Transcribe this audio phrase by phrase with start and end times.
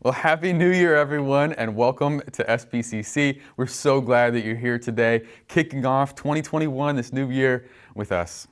[0.00, 3.40] Well, Happy New Year, everyone, and welcome to SBCC.
[3.56, 8.46] We're so glad that you're here today, kicking off 2021, this new year, with us.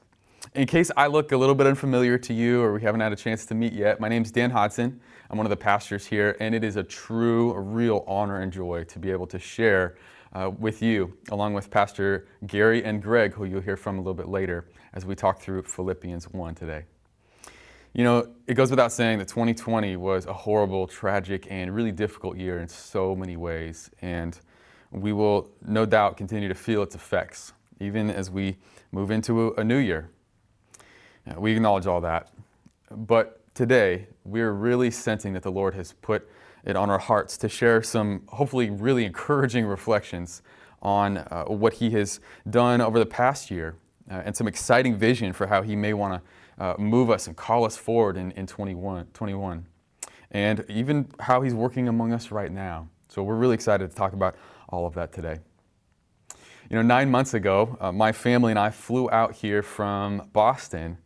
[0.57, 3.17] In case I look a little bit unfamiliar to you or we haven't had a
[3.17, 5.01] chance to meet yet, my name is Dan Hodson.
[5.31, 8.53] I'm one of the pastors here, and it is a true, a real honor and
[8.53, 9.99] joy to be able to share
[10.33, 14.15] uh, with you, along with Pastor Gary and Greg, who you'll hear from a little
[14.15, 16.87] bit later as we talk through Philippians 1 today.
[17.97, 22.37] You know, it goes without saying that 2020 was a horrible, tragic, and really difficult
[22.37, 23.91] year in so many ways.
[24.03, 24.39] And
[24.91, 28.59] we will no doubt continue to feel its effects, even as we
[28.93, 30.11] move into a new year.
[31.39, 32.29] We acknowledge all that.
[32.91, 36.29] But today, we're really sensing that the Lord has put
[36.67, 40.43] it on our hearts to share some hopefully really encouraging reflections
[40.83, 43.75] on uh, what He has done over the past year
[44.11, 47.37] uh, and some exciting vision for how He may want to uh, move us and
[47.37, 49.67] call us forward in, in 21, 21.
[50.31, 52.89] And even how He's working among us right now.
[53.09, 54.37] So we're really excited to talk about
[54.69, 55.39] all of that today.
[56.69, 60.99] You know, nine months ago, uh, my family and I flew out here from Boston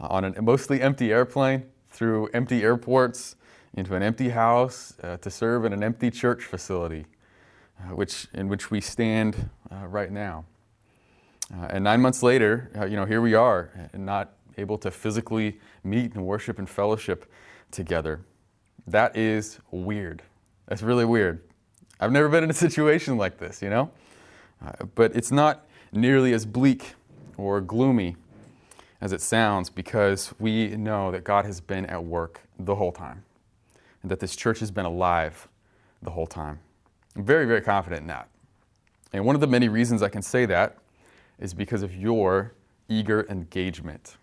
[0.00, 3.34] uh, on a mostly empty airplane through empty airports
[3.74, 7.06] into an empty house uh, to serve in an empty church facility,
[7.80, 10.44] uh, which, in which we stand uh, right now.
[11.52, 15.58] Uh, and nine months later, you know, here we are, and not able to physically
[15.84, 17.30] meet and worship and fellowship
[17.70, 18.20] together.
[18.86, 20.22] That is weird.
[20.66, 21.42] That's really weird.
[22.00, 23.90] I've never been in a situation like this, you know?
[24.64, 26.94] Uh, but it's not nearly as bleak
[27.36, 28.16] or gloomy
[29.00, 33.24] as it sounds because we know that God has been at work the whole time
[34.02, 35.48] and that this church has been alive
[36.02, 36.58] the whole time.
[37.16, 38.28] I'm very, very confident in that.
[39.12, 40.78] And one of the many reasons I can say that
[41.38, 42.52] is because of your
[42.88, 44.16] eager engagement.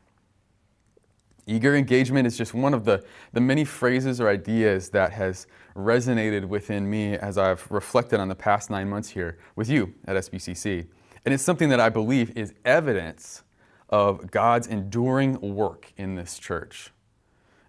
[1.48, 6.46] Eager engagement is just one of the, the many phrases or ideas that has resonated
[6.46, 10.88] within me as I've reflected on the past nine months here with you at SBCC.
[11.24, 13.44] And it's something that I believe is evidence
[13.90, 16.92] of God's enduring work in this church,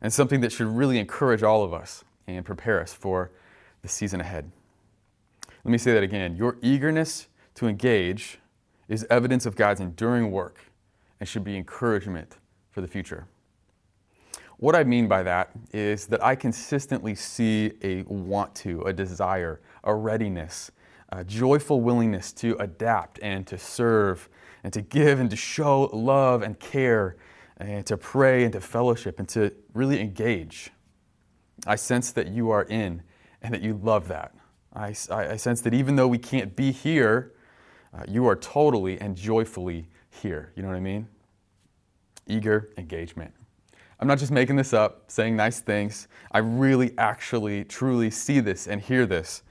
[0.00, 3.30] and something that should really encourage all of us and prepare us for
[3.82, 4.50] the season ahead.
[5.64, 6.36] Let me say that again.
[6.36, 8.38] Your eagerness to engage
[8.88, 10.72] is evidence of God's enduring work
[11.20, 12.38] and should be encouragement
[12.70, 13.26] for the future.
[14.58, 19.60] What I mean by that is that I consistently see a want to, a desire,
[19.84, 20.72] a readiness,
[21.10, 24.28] a joyful willingness to adapt and to serve
[24.64, 27.16] and to give and to show love and care
[27.58, 30.70] and to pray and to fellowship and to really engage.
[31.64, 33.02] I sense that you are in
[33.42, 34.34] and that you love that.
[34.74, 37.32] I, I, sense that even though we can't be here,
[37.94, 40.52] uh, you are totally and joyfully here.
[40.56, 41.06] You know what I mean?
[42.26, 43.32] Eager engagement.
[44.00, 46.08] I'm not just making this up, saying nice things.
[46.30, 49.42] I really, actually, truly see this and hear this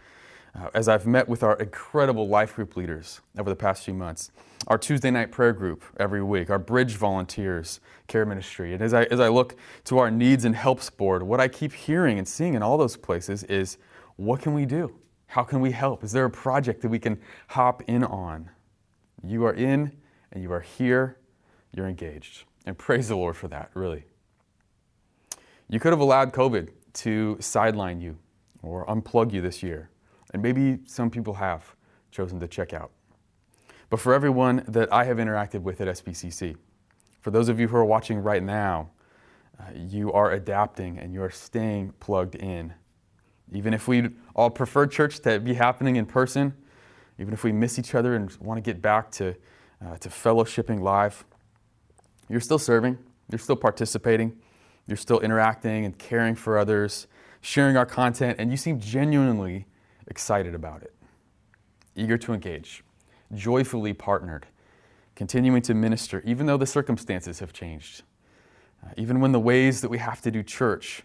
[0.57, 4.31] uh, as I've met with our incredible life group leaders over the past few months,
[4.67, 8.73] our Tuesday night prayer group every week, our bridge volunteers care ministry.
[8.73, 11.73] And as I, as I look to our needs and helps board, what I keep
[11.73, 13.77] hearing and seeing in all those places is
[14.15, 14.95] what can we do?
[15.27, 16.03] How can we help?
[16.03, 17.19] Is there a project that we can
[17.49, 18.49] hop in on?
[19.23, 19.91] You are in
[20.31, 21.17] and you are here,
[21.71, 22.45] you're engaged.
[22.65, 24.05] And praise the Lord for that, really.
[25.69, 28.17] You could have allowed COVID to sideline you
[28.63, 29.89] or unplug you this year.
[30.33, 31.75] And maybe some people have
[32.11, 32.91] chosen to check out.
[33.89, 36.55] But for everyone that I have interacted with at SBCC,
[37.21, 38.89] for those of you who are watching right now,
[39.59, 42.73] uh, you are adapting and you are staying plugged in.
[43.51, 46.53] Even if we all prefer church to be happening in person,
[47.19, 49.35] even if we miss each other and want to get back to,
[49.85, 51.25] uh, to fellowshipping live,
[52.29, 52.97] you're still serving,
[53.31, 54.37] you're still participating,
[54.87, 57.07] you're still interacting and caring for others,
[57.41, 59.67] sharing our content, and you seem genuinely
[60.07, 60.93] excited about it,
[61.95, 62.83] eager to engage,
[63.33, 64.47] joyfully partnered,
[65.15, 68.03] continuing to minister, even though the circumstances have changed,
[68.83, 71.03] uh, even when the ways that we have to do church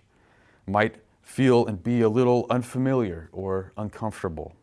[0.67, 4.55] might feel and be a little unfamiliar or uncomfortable.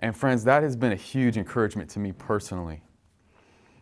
[0.00, 2.83] And friends, that has been a huge encouragement to me personally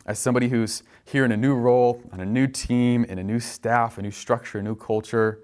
[0.05, 3.39] as somebody who's here in a new role, on a new team, in a new
[3.39, 5.39] staff, a new structure, a new culture,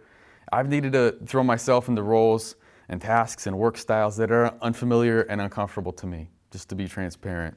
[0.52, 2.56] I've needed to throw myself into roles
[2.90, 6.88] and tasks and work styles that are unfamiliar and uncomfortable to me, just to be
[6.88, 7.56] transparent.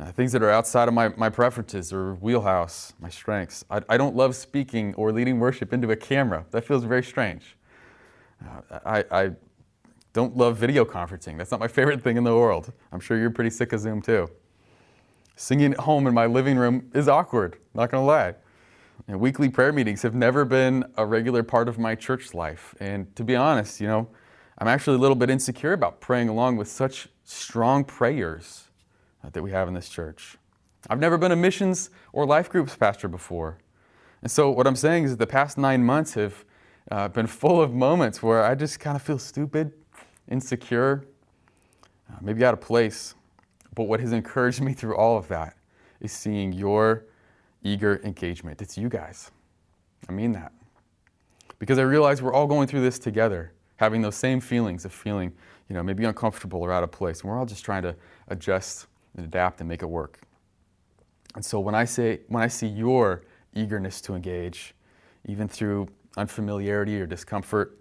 [0.00, 3.64] Uh, things that are outside of my, my preferences or wheelhouse, my strengths.
[3.68, 6.46] I, I don't love speaking or leading worship into a camera.
[6.52, 7.56] That feels very strange.
[8.40, 9.30] Uh, I, I
[10.12, 11.36] don't love video conferencing.
[11.36, 12.72] That's not my favorite thing in the world.
[12.92, 14.30] I'm sure you're pretty sick of Zoom too.
[15.40, 18.34] Singing at home in my living room is awkward, not gonna lie.
[19.06, 22.74] And weekly prayer meetings have never been a regular part of my church life.
[22.80, 24.08] And to be honest, you know,
[24.58, 28.64] I'm actually a little bit insecure about praying along with such strong prayers
[29.22, 30.36] that we have in this church.
[30.90, 33.58] I've never been a missions or life groups pastor before.
[34.22, 36.44] And so, what I'm saying is that the past nine months have
[36.90, 39.72] uh, been full of moments where I just kind of feel stupid,
[40.28, 41.04] insecure,
[42.10, 43.14] uh, maybe out of place.
[43.78, 45.56] But what has encouraged me through all of that
[46.00, 47.04] is seeing your
[47.62, 48.60] eager engagement.
[48.60, 49.30] It's you guys.
[50.08, 50.50] I mean that.
[51.60, 55.32] Because I realize we're all going through this together, having those same feelings of feeling,
[55.68, 57.20] you know, maybe uncomfortable or out of place.
[57.20, 57.94] And we're all just trying to
[58.26, 60.18] adjust and adapt and make it work.
[61.36, 63.22] And so when I say when I see your
[63.54, 64.74] eagerness to engage,
[65.24, 65.86] even through
[66.16, 67.78] unfamiliarity or discomfort,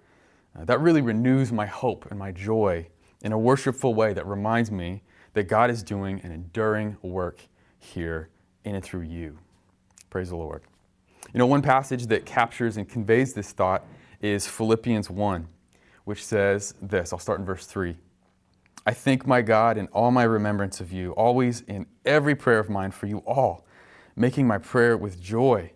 [0.56, 2.86] uh, that really renews my hope and my joy
[3.24, 5.02] in a worshipful way that reminds me
[5.38, 7.42] that God is doing an enduring work
[7.78, 8.30] here
[8.64, 9.38] in and through you.
[10.10, 10.64] Praise the Lord.
[11.32, 13.86] You know, one passage that captures and conveys this thought
[14.20, 15.48] is Philippians 1,
[16.06, 17.14] which says this.
[17.14, 17.96] I'll start in verse 3.
[18.88, 22.68] I thank my God in all my remembrance of you, always in every prayer of
[22.68, 23.64] mine for you all,
[24.16, 25.72] making my prayer with joy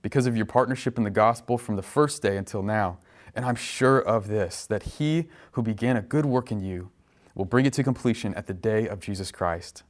[0.00, 2.98] because of your partnership in the gospel from the first day until now.
[3.34, 6.92] And I'm sure of this, that he who began a good work in you
[7.36, 9.84] will bring it to completion at the day of Jesus Christ.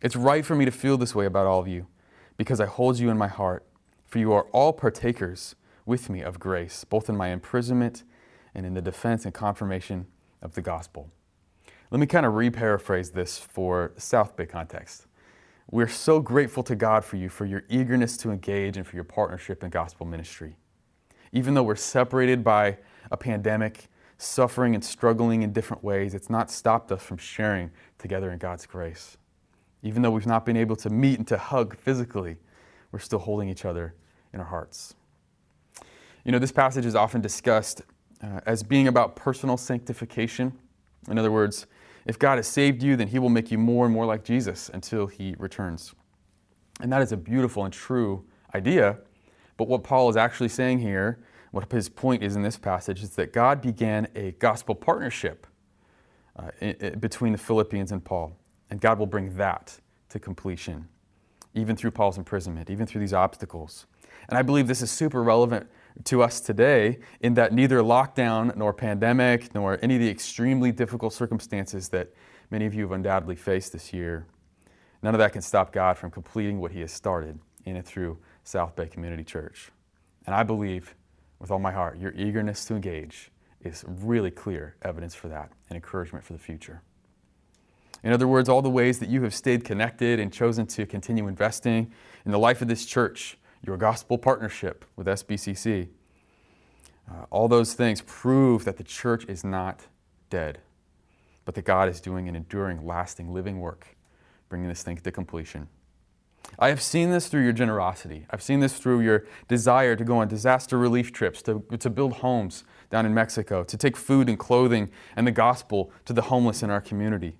[0.00, 1.86] It's right for me to feel this way about all of you,
[2.36, 3.64] because I hold you in my heart,
[4.06, 5.54] for you are all partakers
[5.86, 8.02] with me of grace, both in my imprisonment
[8.54, 10.06] and in the defense and confirmation
[10.40, 11.10] of the gospel.
[11.90, 15.06] Let me kind of re-paraphrase this for South Bay context.
[15.70, 19.04] We're so grateful to God for you, for your eagerness to engage and for your
[19.04, 20.56] partnership in gospel ministry.
[21.32, 22.78] Even though we're separated by
[23.10, 23.88] a pandemic,
[24.22, 28.66] suffering and struggling in different ways, it's not stopped us from sharing together in God's
[28.66, 29.16] grace.
[29.82, 32.36] Even though we've not been able to meet and to hug physically,
[32.92, 33.94] we're still holding each other
[34.32, 34.94] in our hearts.
[36.24, 37.82] You know, this passage is often discussed
[38.22, 40.52] uh, as being about personal sanctification.
[41.08, 41.66] In other words,
[42.06, 44.70] if God has saved you, then He will make you more and more like Jesus
[44.72, 45.94] until He returns.
[46.80, 48.98] And that is a beautiful and true idea.
[49.56, 51.18] But what Paul is actually saying here,
[51.52, 55.46] what his point is in this passage, is that God began a gospel partnership
[56.34, 58.36] uh, in, in, between the Philippians and Paul.
[58.70, 59.78] And God will bring that
[60.08, 60.88] to completion,
[61.54, 63.86] even through Paul's imprisonment, even through these obstacles.
[64.28, 65.68] And I believe this is super relevant
[66.04, 71.12] to us today in that neither lockdown nor pandemic nor any of the extremely difficult
[71.12, 72.08] circumstances that
[72.50, 74.26] many of you have undoubtedly faced this year,
[75.02, 78.18] none of that can stop God from completing what He has started in and through
[78.44, 79.70] South Bay Community Church.
[80.24, 80.94] And I believe
[81.42, 85.76] with all my heart, your eagerness to engage is really clear evidence for that and
[85.76, 86.80] encouragement for the future.
[88.04, 91.26] In other words, all the ways that you have stayed connected and chosen to continue
[91.26, 91.92] investing
[92.24, 95.88] in the life of this church your gospel partnership with SBCC.
[97.10, 99.86] Uh, all those things prove that the church is not
[100.30, 100.60] dead,
[101.44, 103.96] but that God is doing an enduring, lasting, living work,
[104.48, 105.68] bringing this thing to completion.
[106.58, 108.26] I have seen this through your generosity.
[108.30, 112.14] I've seen this through your desire to go on disaster relief trips, to, to build
[112.14, 116.62] homes down in Mexico, to take food and clothing and the gospel to the homeless
[116.62, 117.36] in our community,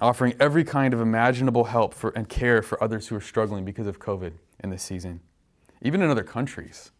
[0.00, 3.86] offering every kind of imaginable help for, and care for others who are struggling because
[3.86, 5.20] of COVID in this season,
[5.82, 6.90] even in other countries.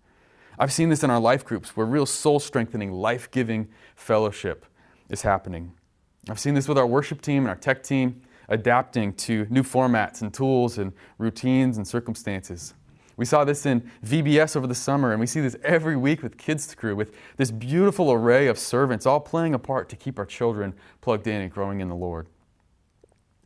[0.58, 4.66] I've seen this in our life groups where real soul strengthening, life giving fellowship
[5.08, 5.72] is happening.
[6.28, 10.22] I've seen this with our worship team and our tech team adapting to new formats
[10.22, 12.74] and tools and routines and circumstances.
[13.16, 16.38] We saw this in VBS over the summer, and we see this every week with
[16.38, 20.24] Kids Crew, with this beautiful array of servants all playing a part to keep our
[20.24, 22.28] children plugged in and growing in the Lord.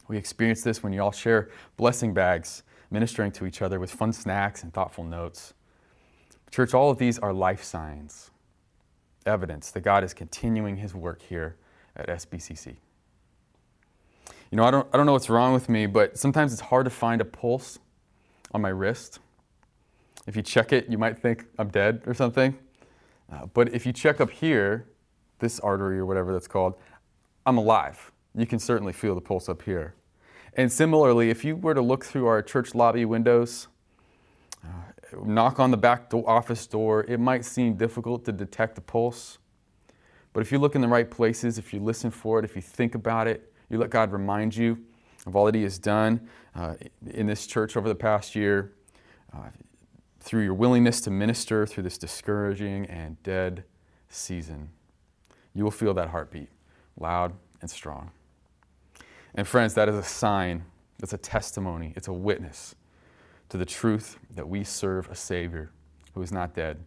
[0.08, 4.12] We experience this when you all share blessing bags ministering to each other with fun
[4.12, 5.54] snacks and thoughtful notes.
[6.50, 8.30] Church, all of these are life signs,
[9.24, 11.56] evidence that God is continuing his work here
[11.96, 12.76] at SBCC.
[14.52, 16.84] You know, I don't, I don't know what's wrong with me, but sometimes it's hard
[16.84, 17.78] to find a pulse
[18.52, 19.18] on my wrist.
[20.26, 22.58] If you check it, you might think I'm dead or something.
[23.32, 24.86] Uh, but if you check up here,
[25.38, 26.74] this artery or whatever that's called,
[27.46, 28.12] I'm alive.
[28.34, 29.94] You can certainly feel the pulse up here.
[30.52, 33.68] And similarly, if you were to look through our church lobby windows,
[34.62, 34.68] uh,
[35.24, 39.38] knock on the back do- office door, it might seem difficult to detect the pulse.
[40.34, 42.60] But if you look in the right places, if you listen for it, if you
[42.60, 44.78] think about it, you let God remind you
[45.26, 46.74] of all that He has done uh,
[47.10, 48.72] in this church over the past year,
[49.34, 49.48] uh,
[50.20, 53.64] through your willingness to minister through this discouraging and dead
[54.08, 54.68] season,
[55.54, 56.48] you will feel that heartbeat
[56.98, 58.10] loud and strong.
[59.34, 60.64] And friends, that is a sign,
[61.02, 62.74] it's a testimony, it's a witness
[63.48, 65.70] to the truth that we serve a Savior
[66.14, 66.78] who is not dead,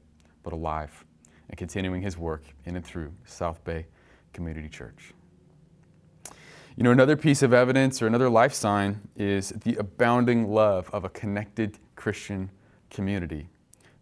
[0.44, 1.04] but alive,
[1.50, 3.88] and continuing his work in and through South Bay
[4.34, 5.14] Community Church.
[6.78, 11.06] You know, another piece of evidence or another life sign is the abounding love of
[11.06, 12.52] a connected Christian
[12.90, 13.48] community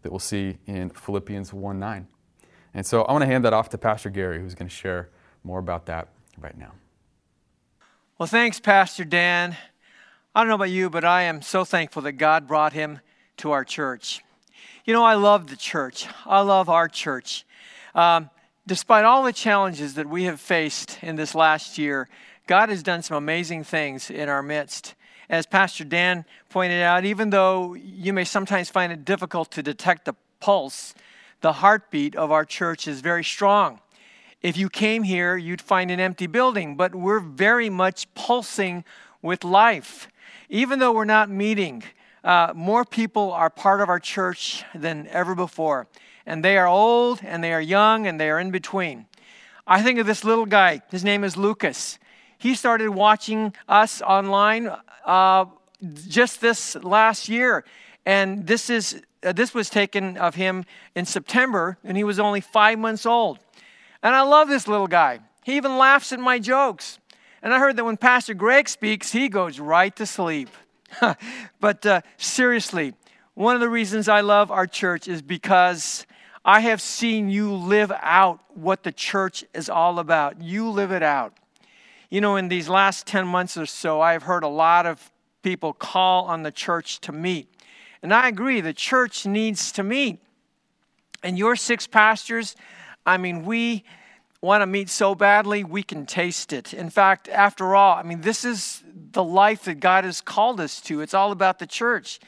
[0.01, 2.08] that we'll see in Philippians 1 9.
[2.74, 5.10] And so I want to hand that off to Pastor Gary, who's going to share
[5.44, 6.08] more about that
[6.39, 6.72] right now.
[8.18, 9.56] Well, thanks, Pastor Dan.
[10.34, 13.01] I don't know about you, but I am so thankful that God brought him
[13.38, 14.24] to our church.
[14.84, 16.08] You know, I love the church.
[16.25, 17.46] I love our church.
[17.94, 18.32] Um,
[18.65, 22.10] despite all the challenges that we have faced in this last year,
[22.46, 24.96] God has done some amazing things in our midst.
[25.30, 30.06] As Pastor Dan pointed out, even though you may sometimes find it difficult to detect
[30.06, 30.94] the pulse,
[31.40, 33.80] the heartbeat of our church is very strong.
[34.42, 38.84] If you came here, you'd find an empty building, but we're very much pulsing
[39.22, 40.10] with life.
[40.50, 41.84] Even though we're not meeting,
[42.26, 45.88] uh, more people are part of our church than ever before.
[46.26, 49.06] And they are old, and they are young, and they are in between.
[49.66, 50.82] I think of this little guy.
[50.92, 51.98] His name is Lucas.
[52.44, 54.70] He started watching us online
[55.06, 55.46] uh,
[56.10, 57.64] just this last year.
[58.06, 62.42] And this, is, uh, this was taken of him in September, and he was only
[62.42, 63.40] five months old.
[64.04, 65.22] And I love this little guy.
[65.46, 67.00] He even laughs at my jokes.
[67.42, 70.50] And I heard that when Pastor Greg speaks, he goes right to sleep.
[71.62, 72.94] but uh, seriously,
[73.36, 76.06] one of the reasons I love our church is because
[76.44, 80.42] I have seen you live out what the church is all about.
[80.42, 81.38] You live it out.
[82.13, 85.10] You know, in these last 10 months or so, I've heard a lot of
[85.41, 87.50] people call on the church to meet.
[88.03, 90.20] And I agree, the church needs to meet.
[91.24, 92.55] And your six pastors,
[93.03, 93.84] I mean, we
[94.41, 96.72] want to meet so badly, we can taste it.
[96.72, 100.82] In fact, after all, I mean, this is the life that God has called us
[100.82, 101.01] to.
[101.01, 102.20] It's all about the church.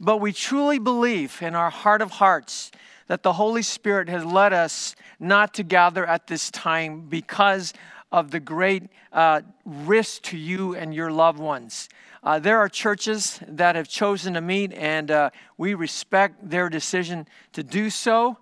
[0.00, 2.72] But we truly believe in our heart of hearts
[3.06, 7.72] that the Holy Spirit has led us not to gather at this time because
[8.12, 11.88] of the great uh, risk to you and your loved ones.
[12.22, 17.26] Uh, there are churches that have chosen to meet, and uh, we respect their decision
[17.52, 18.36] to do so.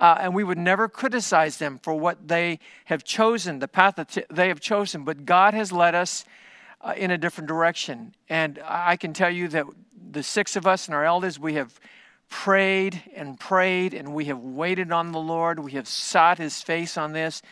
[0.00, 4.16] Uh, and we would never criticize them for what they have chosen, the path that
[4.30, 5.04] they have chosen.
[5.04, 6.24] But God has led us
[6.80, 8.14] uh, in a different direction.
[8.30, 9.66] And I can tell you that
[10.10, 11.78] the six of us and our elders, we have
[12.30, 15.60] prayed and prayed, and we have waited on the Lord.
[15.60, 17.42] We have sought His face on this.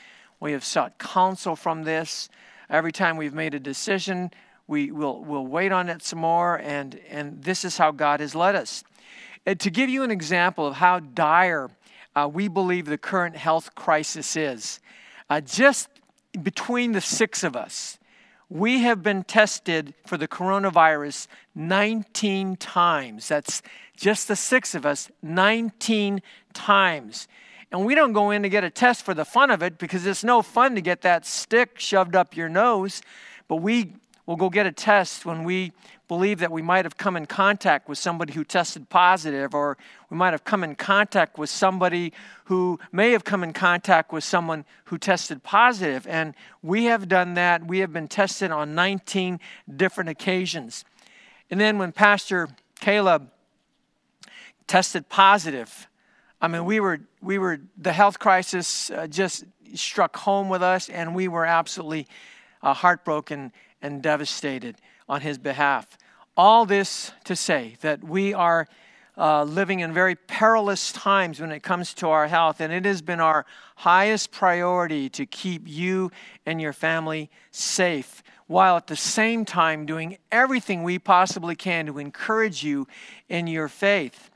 [0.40, 2.28] We have sought counsel from this.
[2.70, 4.30] Every time we've made a decision,
[4.66, 8.34] we will we'll wait on it some more, and, and this is how God has
[8.34, 8.84] led us.
[9.46, 11.70] And to give you an example of how dire
[12.14, 14.80] uh, we believe the current health crisis is,
[15.30, 15.88] uh, just
[16.42, 17.98] between the six of us,
[18.50, 23.28] we have been tested for the coronavirus 19 times.
[23.28, 23.62] That's
[23.96, 26.22] just the six of us, 19
[26.54, 27.28] times.
[27.70, 30.06] And we don't go in to get a test for the fun of it because
[30.06, 33.02] it's no fun to get that stick shoved up your nose.
[33.46, 33.94] But we
[34.24, 35.72] will go get a test when we
[36.06, 39.76] believe that we might have come in contact with somebody who tested positive, or
[40.08, 42.12] we might have come in contact with somebody
[42.44, 46.06] who may have come in contact with someone who tested positive.
[46.06, 47.66] And we have done that.
[47.66, 49.38] We have been tested on 19
[49.76, 50.84] different occasions.
[51.50, 52.48] And then when Pastor
[52.80, 53.30] Caleb
[54.66, 55.87] tested positive,
[56.40, 60.88] I mean, we were, we were, the health crisis uh, just struck home with us,
[60.88, 62.06] and we were absolutely
[62.62, 63.52] uh, heartbroken
[63.82, 64.76] and devastated
[65.08, 65.98] on his behalf.
[66.36, 68.68] All this to say that we are
[69.16, 73.02] uh, living in very perilous times when it comes to our health, and it has
[73.02, 73.44] been our
[73.76, 76.12] highest priority to keep you
[76.46, 81.98] and your family safe, while at the same time doing everything we possibly can to
[81.98, 82.86] encourage you
[83.28, 84.30] in your faith.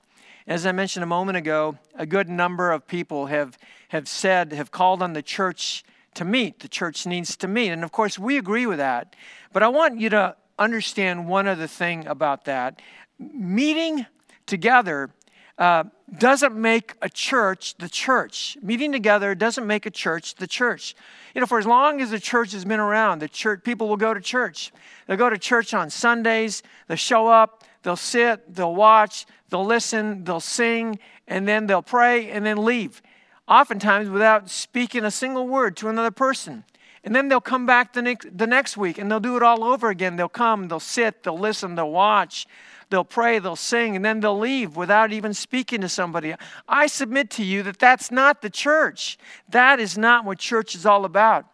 [0.46, 3.56] As I mentioned a moment ago, a good number of people have,
[3.88, 5.84] have said, have called on the church
[6.14, 6.60] to meet.
[6.60, 7.70] The church needs to meet.
[7.70, 9.14] And of course, we agree with that.
[9.52, 12.80] But I want you to understand one other thing about that.
[13.18, 14.06] Meeting
[14.46, 15.10] together
[15.58, 15.84] uh,
[16.18, 18.56] doesn't make a church the church.
[18.62, 20.96] Meeting together doesn't make a church the church.
[21.34, 23.96] You know, for as long as the church has been around, the church people will
[23.96, 24.72] go to church.
[25.06, 26.62] They'll go to church on Sundays.
[26.88, 27.64] They'll show up.
[27.82, 28.54] They'll sit.
[28.54, 29.26] They'll watch.
[29.52, 30.98] They'll listen, they'll sing,
[31.28, 33.02] and then they'll pray and then leave,
[33.46, 36.64] oftentimes without speaking a single word to another person.
[37.04, 39.62] And then they'll come back the next, the next week and they'll do it all
[39.62, 40.16] over again.
[40.16, 42.46] They'll come, they'll sit, they'll listen, they'll watch,
[42.88, 46.34] they'll pray, they'll sing, and then they'll leave without even speaking to somebody.
[46.66, 49.18] I submit to you that that's not the church.
[49.50, 51.44] That is not what church is all about.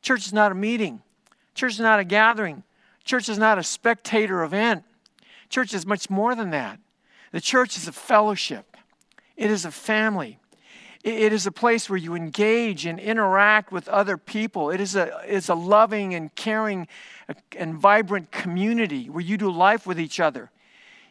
[0.00, 1.02] Church is not a meeting,
[1.54, 2.62] church is not a gathering,
[3.04, 4.84] church is not a spectator event.
[5.48, 6.78] Church is much more than that.
[7.32, 8.76] The church is a fellowship,
[9.36, 10.38] it is a family.
[11.06, 14.70] It is a place where you engage and interact with other people.
[14.70, 16.88] It is a, it's a loving and caring
[17.28, 20.50] uh, and vibrant community where you do life with each other.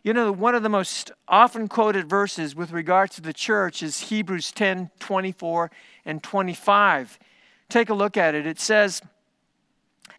[0.04, 4.02] You know, one of the most often quoted verses with regard to the church is
[4.02, 5.72] Hebrews 10 24
[6.04, 7.18] and 25.
[7.70, 8.46] Take a look at it.
[8.46, 9.02] It says,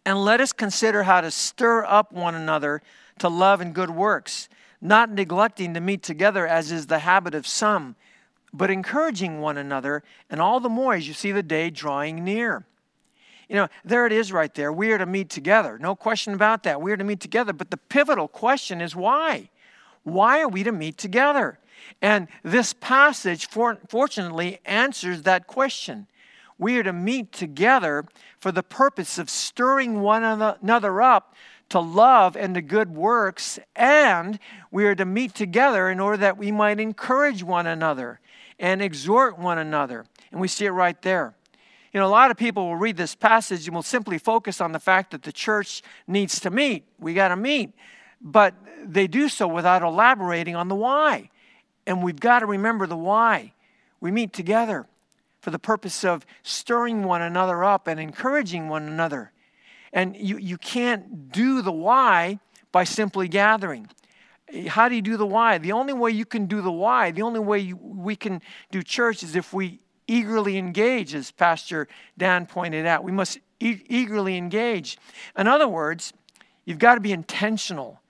[0.07, 2.81] And let us consider how to stir up one another
[3.19, 4.49] to love and good works,
[4.81, 7.97] not neglecting to meet together as is the habit of some
[8.57, 12.65] but encouraging one another, and all the more as you see the day drawing near.
[13.49, 14.73] You know, there it is right there.
[14.73, 15.79] We are to meet together.
[15.79, 16.81] No question about that.
[16.81, 17.53] We are to meet together.
[17.53, 19.51] But the pivotal question is why?
[20.03, 21.59] Why are we to meet together?
[22.03, 26.09] And this passage, fortunately, answers that question.
[26.59, 28.07] We are to meet together
[28.41, 31.35] for the purpose of stirring one another up
[31.69, 34.39] to love and to good works, and
[34.71, 38.21] we are to meet together in order that we might encourage one another
[38.59, 40.05] and exhort one another.
[40.31, 41.35] And we see it right there.
[41.93, 44.73] You know, a lot of people will read this passage and will simply focus on
[44.73, 46.85] the fact that the church needs to meet.
[46.99, 47.73] We got to meet.
[48.21, 48.55] But
[48.85, 51.31] they do so without elaborating on the why.
[51.87, 53.53] And we've got to remember the why.
[54.01, 54.87] We meet together
[55.41, 59.33] for the purpose of stirring one another up and encouraging one another.
[59.97, 62.39] And you, you can't do the why
[62.71, 63.89] by simply gathering
[64.69, 65.59] how do you do the why?
[65.59, 68.83] The only way you can do the why, the only way you, we can do
[68.83, 73.03] church is if we eagerly engage, as Pastor Dan pointed out.
[73.03, 74.99] We must e- eagerly engage.
[75.37, 76.13] In other words,
[76.65, 78.01] you've got to be intentional,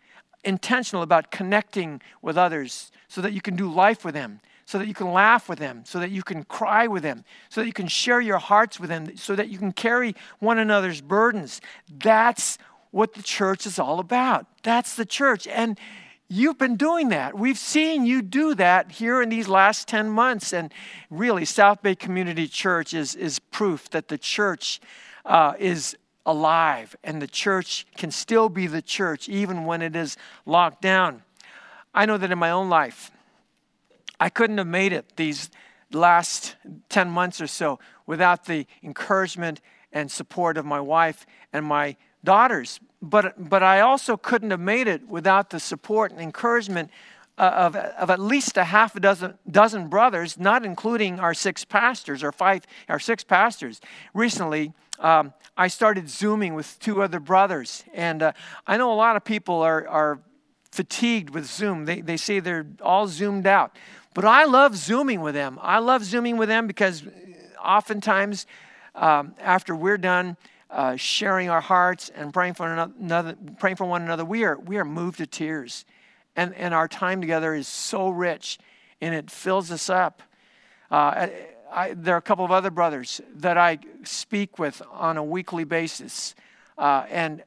[0.45, 4.89] intentional about connecting with others so that you can do life with them, so that
[4.89, 7.73] you can laugh with them, so that you can cry with them, so that you
[7.73, 11.61] can share your hearts with them, so that you can carry one another's burdens.
[11.89, 12.59] That's
[12.91, 14.47] what the church is all about.
[14.63, 15.47] That's the church.
[15.47, 15.79] And
[16.29, 17.39] You've been doing that.
[17.39, 20.53] We've seen you do that here in these last 10 months.
[20.53, 20.73] And
[21.09, 24.81] really, South Bay Community Church is, is proof that the church
[25.25, 30.17] uh, is alive and the church can still be the church even when it is
[30.45, 31.23] locked down.
[31.95, 33.13] I know that in my own life,
[34.19, 35.51] I couldn't have made it these
[35.93, 36.57] last
[36.89, 39.61] 10 months or so without the encouragement
[39.93, 44.89] and support of my wife and my daughters but, but I also couldn't have made
[44.89, 46.91] it without the support and encouragement
[47.39, 51.65] uh, of, of at least a half a dozen, dozen brothers, not including our six
[51.65, 53.81] pastors, or five, our six pastors.
[54.15, 58.33] Recently, um, I started Zooming with two other brothers, and uh,
[58.67, 60.21] I know a lot of people are, are
[60.73, 61.85] fatigued with Zoom.
[61.85, 63.77] They, they say they're all zoomed out.
[64.17, 65.59] But I love Zooming with them.
[65.61, 67.03] I love Zooming with them because
[67.63, 68.47] oftentimes
[68.95, 70.39] um, after we're done,
[70.71, 74.79] uh, sharing our hearts and praying for another, praying for one another, we are we
[74.79, 75.85] are moved to tears,
[76.35, 78.59] and and our time together is so rich,
[79.03, 80.23] and it fills us up.
[80.91, 81.27] Uh,
[81.71, 85.65] I, there are a couple of other brothers that I speak with on a weekly
[85.65, 86.35] basis,
[86.79, 87.43] uh, and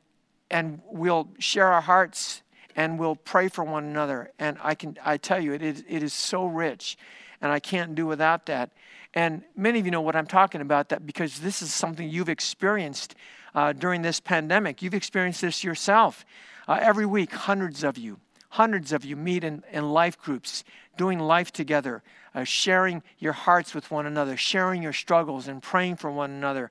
[0.51, 2.43] and we'll share our hearts
[2.75, 4.32] and we'll pray for one another.
[4.39, 6.97] And I can I tell you, it is it is so rich,
[7.41, 8.71] and I can't do without that.
[9.13, 12.29] And many of you know what I'm talking about that because this is something you've
[12.29, 13.15] experienced
[13.55, 14.82] uh, during this pandemic.
[14.82, 16.25] You've experienced this yourself.
[16.67, 20.63] Uh, every week, hundreds of you, hundreds of you meet in, in life groups,
[20.97, 22.03] doing life together,
[22.36, 26.69] uh, sharing your hearts with one another, sharing your struggles, and praying for one another,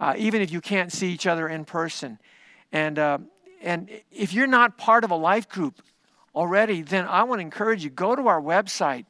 [0.00, 2.18] uh, even if you can't see each other in person.
[2.72, 3.18] And, uh,
[3.64, 5.82] and if you're not part of a life group
[6.34, 9.06] already, then I want to encourage you go to our website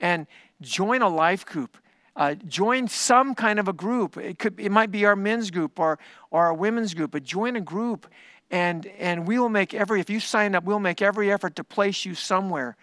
[0.00, 0.26] and
[0.60, 1.76] join a life group.
[2.14, 4.16] Uh, join some kind of a group.
[4.16, 5.98] It could it might be our men's group or
[6.30, 8.06] or our women's group, but join a group
[8.50, 11.64] and and we will make every if you sign up, we'll make every effort to
[11.64, 12.76] place you somewhere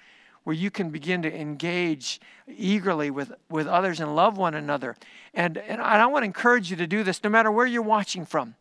[0.45, 4.95] where you can begin to engage eagerly with, with others and love one another.
[5.33, 8.25] And, and I want to encourage you to do this no matter where you're watching
[8.27, 8.53] from.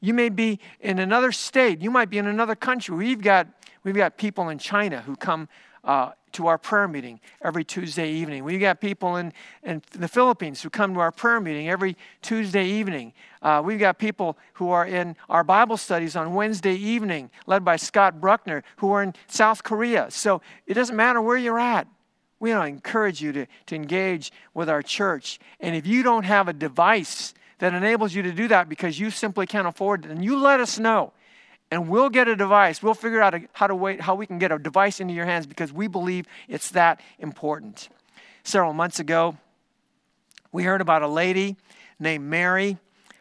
[0.00, 2.96] You may be in another state, you might be in another country.
[2.96, 3.48] We've got,
[3.84, 5.48] we've got people in China who come
[5.84, 8.44] uh, to our prayer meeting every Tuesday evening.
[8.44, 9.32] We've got people in,
[9.62, 13.12] in the Philippines who come to our prayer meeting every Tuesday evening.
[13.42, 17.76] Uh, we've got people who are in our Bible studies on Wednesday evening, led by
[17.76, 20.10] Scott Bruckner, who are in South Korea.
[20.10, 21.88] So it doesn't matter where you're at.
[22.40, 25.40] We encourage you to, to engage with our church.
[25.58, 29.10] And if you don't have a device that enables you to do that because you
[29.10, 31.12] simply can't afford it, And you let us know
[31.70, 32.82] and we'll get a device.
[32.82, 35.46] We'll figure out how to wait, how we can get a device into your hands
[35.46, 37.88] because we believe it's that important.
[38.42, 39.36] Several months ago,
[40.50, 41.56] we heard about a lady
[41.98, 42.78] named Mary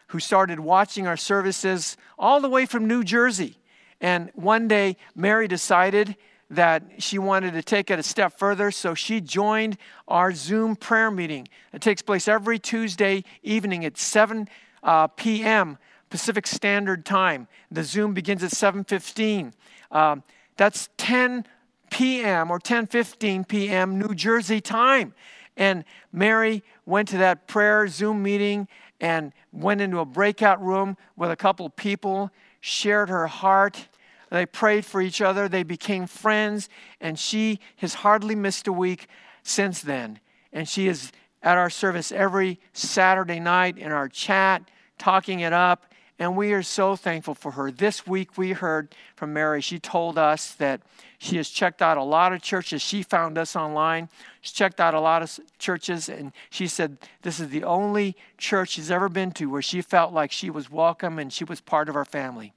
[0.07, 3.57] who started watching our services all the way from New Jersey.
[3.99, 6.15] And one day, Mary decided
[6.49, 11.11] that she wanted to take it a step further, so she joined our Zoom prayer
[11.11, 11.47] meeting.
[11.73, 14.47] It takes place every Tuesday evening at 7
[14.83, 15.77] uh, p.m.
[16.09, 17.47] Pacific Standard Time.
[17.71, 19.51] The Zoom begins at 7:15.
[19.91, 20.23] Um,
[20.55, 21.45] that's 10
[21.89, 22.51] p.m.
[22.51, 23.99] or 10:15 p.m.
[23.99, 25.13] New Jersey time.
[25.57, 25.83] And
[26.13, 28.67] Mary went to that prayer Zoom meeting
[29.01, 32.31] and went into a breakout room with a couple people,
[32.61, 33.87] shared her heart.
[34.29, 35.47] They prayed for each other.
[35.47, 36.69] They became friends.
[36.99, 39.07] And she has hardly missed a week
[39.43, 40.19] since then.
[40.51, 41.11] And she is
[41.43, 45.85] at our service every Saturday night in our chat, talking it up.
[46.19, 47.69] And we are so thankful for her.
[47.69, 49.61] This week we heard from Mary.
[49.61, 50.81] She told us that
[51.19, 52.81] she has checked out a lot of churches.
[52.81, 54.09] She found us online.
[54.41, 58.69] She's checked out a lot of churches, and she said this is the only church
[58.69, 61.87] she's ever been to where she felt like she was welcome and she was part
[61.87, 62.53] of our family.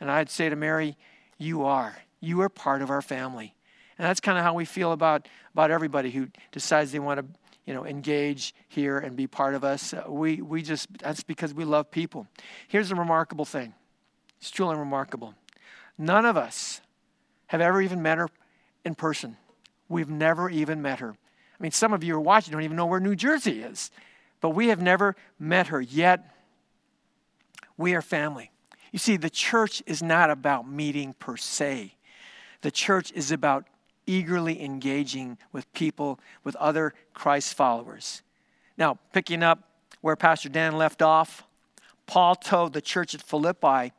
[0.00, 0.96] And I'd say to Mary,
[1.38, 1.96] You are.
[2.20, 3.54] You are part of our family.
[3.98, 7.26] And that's kind of how we feel about, about everybody who decides they want to
[7.66, 9.92] you know, engage here and be part of us.
[9.92, 12.26] Uh, we, we just, that's because we love people.
[12.68, 13.74] Here's a remarkable thing.
[14.38, 15.34] It's truly remarkable.
[15.98, 16.80] None of us
[17.48, 18.28] have ever even met her
[18.84, 19.36] in person.
[19.88, 21.10] We've never even met her.
[21.10, 23.90] I mean, some of you are watching don't even know where New Jersey is,
[24.40, 26.30] but we have never met her yet.
[27.76, 28.50] We are family.
[28.96, 31.92] You see, the church is not about meeting per se.
[32.62, 33.66] The church is about
[34.06, 38.22] eagerly engaging with people, with other Christ followers.
[38.78, 39.68] Now, picking up
[40.00, 41.42] where Pastor Dan left off,
[42.06, 43.92] Paul told the church at Philippi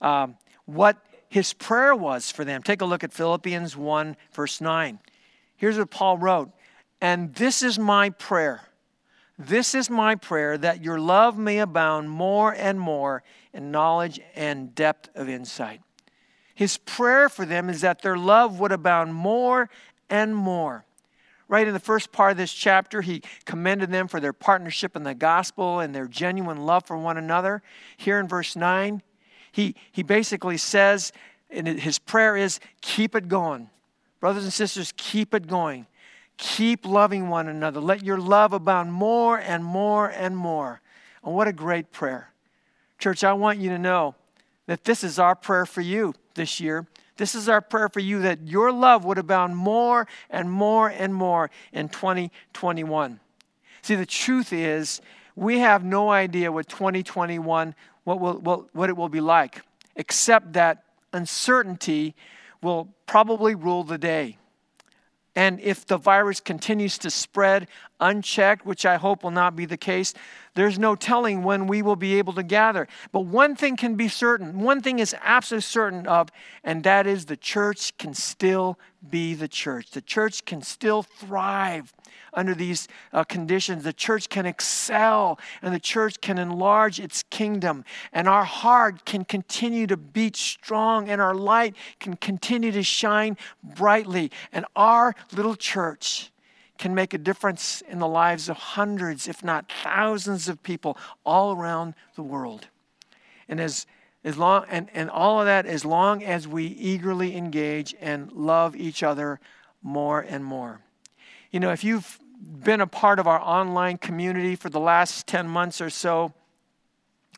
[0.00, 0.96] um, what
[1.28, 2.62] his prayer was for them.
[2.62, 4.98] Take a look at Philippians 1, verse 9.
[5.56, 6.52] Here's what Paul wrote
[7.02, 8.62] And this is my prayer.
[9.38, 13.22] This is my prayer that your love may abound more and more
[13.58, 15.82] in knowledge and depth of insight
[16.58, 19.70] his prayer for them is that their love would abound more
[20.10, 20.84] and more.
[21.46, 25.04] Right in the first part of this chapter, he commended them for their partnership in
[25.04, 27.62] the gospel and their genuine love for one another.
[27.96, 29.02] Here in verse 9,
[29.52, 31.12] he, he basically says,
[31.48, 33.70] and his prayer is, keep it going.
[34.18, 35.86] Brothers and sisters, keep it going.
[36.38, 37.78] Keep loving one another.
[37.78, 40.80] Let your love abound more and more and more.
[41.22, 42.32] And what a great prayer.
[42.98, 44.14] Church, I want you to know
[44.66, 46.86] that this is our prayer for you this year.
[47.16, 51.14] This is our prayer for you that your love would abound more and more and
[51.14, 53.20] more in 2021.
[53.82, 55.00] See, the truth is,
[55.34, 59.60] we have no idea what 2021 what will what, it will be like,
[59.94, 62.14] except that uncertainty
[62.62, 64.38] will probably rule the day.
[65.38, 67.68] And if the virus continues to spread
[68.00, 70.12] unchecked, which I hope will not be the case,
[70.54, 72.88] there's no telling when we will be able to gather.
[73.12, 76.30] But one thing can be certain, one thing is absolutely certain of,
[76.64, 79.92] and that is the church can still be the church.
[79.92, 81.94] The church can still thrive
[82.32, 83.84] under these uh, conditions.
[83.84, 87.84] The church can excel and the church can enlarge its kingdom.
[88.12, 93.36] And our heart can continue to beat strong and our light can continue to shine
[93.62, 94.30] brightly.
[94.52, 96.30] And our little church
[96.78, 101.52] can make a difference in the lives of hundreds, if not thousands, of people all
[101.56, 102.68] around the world.
[103.48, 103.86] And as
[104.24, 108.74] as long and, and all of that as long as we eagerly engage and love
[108.76, 109.40] each other
[109.82, 110.80] more and more.
[111.50, 115.48] You know, if you've been a part of our online community for the last 10
[115.48, 116.34] months or so,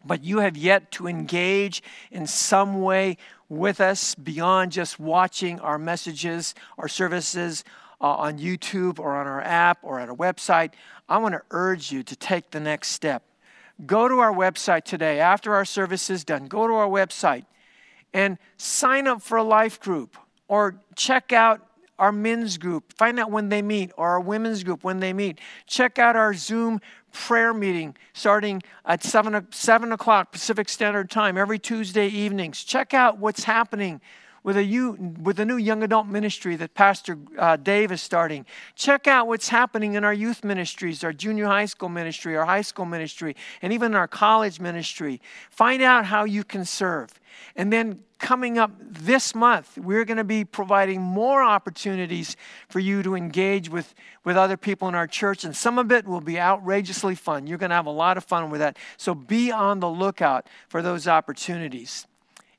[0.05, 3.19] but you have yet to engage in some way
[3.49, 7.63] with us beyond just watching our messages, our services
[8.01, 10.73] uh, on YouTube or on our app or at our website,
[11.09, 13.23] I want to urge you to take the next step.
[13.87, 16.47] Go to our website today after our service is done.
[16.47, 17.45] Go to our website
[18.13, 20.17] and sign up for a life group
[20.49, 21.70] or check out
[22.01, 22.93] our men's group.
[22.95, 25.39] Find out when they meet, or our women's group when they meet.
[25.67, 26.81] Check out our Zoom
[27.13, 32.65] prayer meeting starting at 7, 7 o'clock Pacific Standard Time every Tuesday evenings.
[32.65, 34.01] Check out what's happening
[34.43, 38.47] with a, you, with a new young adult ministry that Pastor uh, Dave is starting.
[38.75, 42.63] Check out what's happening in our youth ministries, our junior high school ministry, our high
[42.63, 45.21] school ministry, and even our college ministry.
[45.51, 47.11] Find out how you can serve.
[47.57, 52.37] And then coming up this month, we're going to be providing more opportunities
[52.69, 55.45] for you to engage with, with other people in our church.
[55.45, 57.47] And some of it will be outrageously fun.
[57.47, 58.77] You're going to have a lot of fun with that.
[58.97, 62.07] So be on the lookout for those opportunities.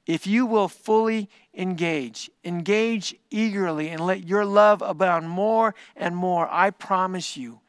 [0.07, 6.47] If you will fully engage, engage eagerly, and let your love abound more and more,
[6.51, 7.61] I promise you,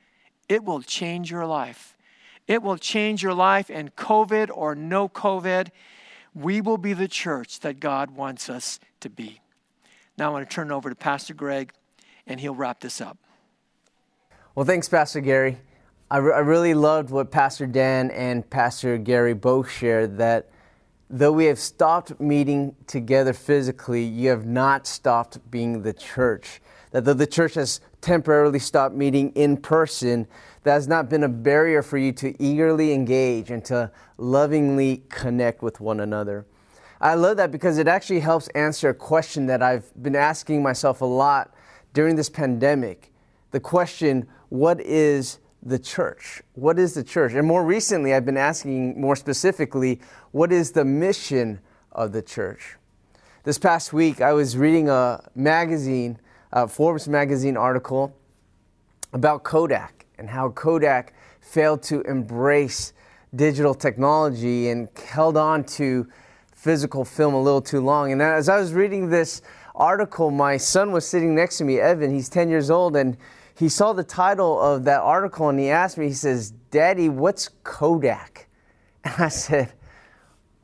[0.49, 1.97] it will change your life.
[2.49, 5.69] It will change your life, and COVID or no COVID,
[6.35, 9.41] we will be the church that God wants us to be.
[10.17, 11.73] Now I want to turn it over to Pastor Greg,
[12.27, 13.19] and he'll wrap this up.
[14.55, 15.59] Well, thanks, Pastor Gary.
[16.11, 20.51] I, re- I really loved what Pastor Dan and Pastor Gary both shared that
[21.13, 26.63] though we have stopped meeting together physically, you have not stopped being the church.
[26.91, 30.27] That though the church has temporarily stopped meeting in person,
[30.65, 35.63] that has not been a barrier for you to eagerly engage and to lovingly connect
[35.63, 36.47] with one another.
[36.99, 41.03] I love that because it actually helps answer a question that I've been asking myself
[41.03, 41.53] a lot
[41.93, 43.13] during this pandemic.
[43.51, 46.43] The question, what is the church?
[46.55, 47.33] What is the church?
[47.35, 50.01] And more recently, I've been asking more specifically,
[50.33, 51.61] what is the mission
[51.93, 52.77] of the church?
[53.45, 56.19] This past week, I was reading a magazine,
[56.53, 58.17] a Forbes magazine article
[59.13, 62.93] about Kodak and how Kodak failed to embrace
[63.35, 66.07] digital technology and held on to
[66.55, 68.13] physical film a little too long.
[68.13, 69.43] And as I was reading this
[69.75, 72.13] article, my son was sitting next to me, Evan.
[72.13, 73.17] He's 10 years old, and
[73.55, 77.49] he saw the title of that article and he asked me, he says, Daddy, what's
[77.65, 78.49] Kodak?
[79.05, 79.73] And I said,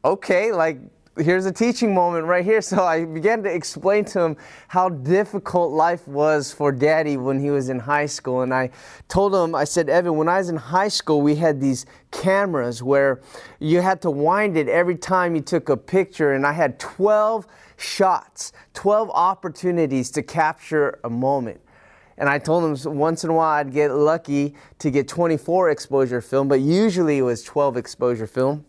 [0.05, 0.79] okay, like
[1.21, 2.61] here's a teaching moment right here.
[2.69, 4.37] So I began to explain to him
[4.69, 8.43] how difficult life was for daddy when he was in high school.
[8.43, 8.71] And I
[9.09, 12.83] told him, I said, Evan, when I was in high school, we had these cameras
[12.83, 13.23] where
[13.59, 16.35] you had to wind it every time you took a picture.
[16.35, 17.47] And I had 12
[17.79, 21.61] shots, 12 opportunities to capture a moment.
[22.19, 26.21] And I told him once in a while I'd get lucky to get 24 exposure
[26.21, 28.65] film, but usually it was 12 exposure film.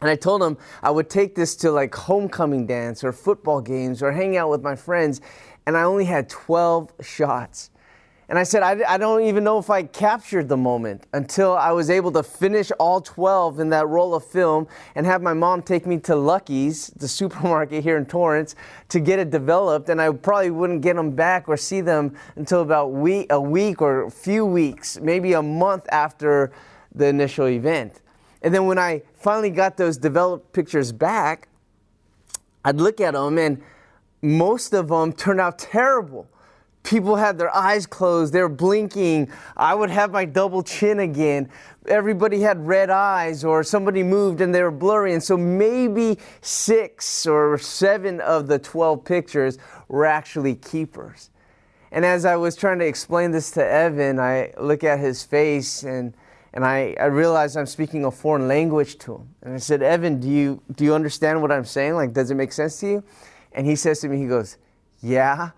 [0.00, 4.02] And I told him I would take this to like homecoming dance or football games
[4.02, 5.20] or hang out with my friends,
[5.64, 7.70] and I only had 12 shots.
[8.32, 11.70] And I said, I, I, don't even know if I captured the moment until I
[11.72, 15.60] was able to finish all 12 in that roll of film and have my mom
[15.60, 18.54] take me to Lucky's, the supermarket here in Torrance,
[18.88, 19.90] to get it developed.
[19.90, 23.82] And I probably wouldn't get them back or see them until about week, a week
[23.82, 26.52] or a few weeks, maybe a month after
[26.94, 28.00] the initial event.
[28.40, 31.48] And then when I finally got those developed pictures back,
[32.64, 33.60] I'd look at them and
[34.22, 36.26] most of them turned out terrible.
[36.82, 39.30] People had their eyes closed, they were blinking.
[39.56, 41.48] I would have my double chin again.
[41.86, 45.12] Everybody had red eyes, or somebody moved and they were blurry.
[45.12, 51.30] And so maybe six or seven of the 12 pictures were actually keepers.
[51.92, 55.82] And as I was trying to explain this to Evan, I look at his face
[55.82, 56.14] and
[56.54, 59.34] and I, I I'm speaking a foreign language to him.
[59.42, 61.94] And I said, Evan, do you, do you understand what I'm saying?
[61.94, 63.04] Like, does it make sense to you?
[63.52, 64.58] And he says to me, he goes,
[65.00, 65.50] Yeah,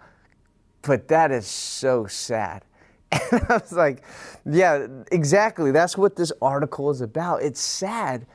[0.87, 2.65] but that is so sad.
[3.31, 4.03] And I was like,
[4.45, 5.71] Yeah, exactly.
[5.71, 7.43] That's what this article is about.
[7.43, 8.27] It's sad,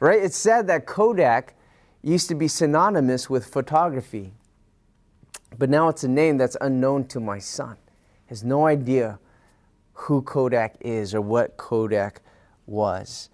[0.00, 0.22] right?
[0.22, 1.54] It's sad that Kodak
[2.02, 4.32] used to be synonymous with photography,
[5.58, 7.76] but now it's a name that's unknown to my son.
[8.26, 9.18] He has no idea
[9.92, 12.20] who Kodak is or what Kodak
[12.66, 13.30] was.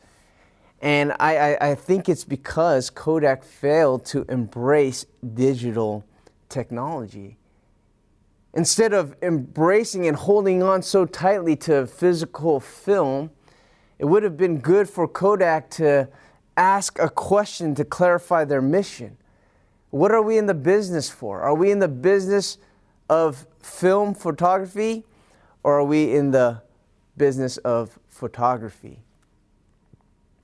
[0.80, 6.04] And I, I, I, think it's because Kodak failed to embrace digital
[6.48, 7.36] technology.
[8.54, 13.30] Instead of embracing and holding on so tightly to physical film,
[13.98, 16.08] it would have been good for Kodak to
[16.56, 19.16] ask a question to clarify their mission.
[19.90, 21.40] What are we in the business for?
[21.40, 22.58] Are we in the business
[23.08, 25.04] of film photography?
[25.64, 26.62] or are we in the
[27.16, 29.00] business of photography?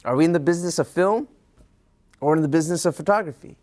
[0.05, 1.29] Are we in the business of film
[2.21, 3.57] or in the business of photography?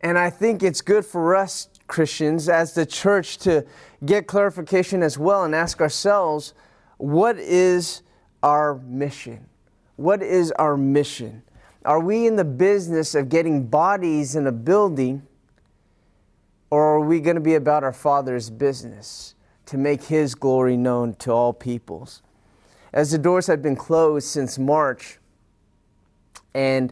[0.00, 3.66] And I think it's good for us Christians as the church to
[4.04, 6.54] get clarification as well and ask ourselves
[6.98, 8.02] what is
[8.42, 9.46] our mission?
[9.96, 11.42] What is our mission?
[11.84, 15.22] Are we in the business of getting bodies in a building
[16.70, 19.34] or are we going to be about our Father's business?
[19.68, 22.22] to make his glory known to all peoples.
[22.90, 25.18] As the doors have been closed since March,
[26.54, 26.90] and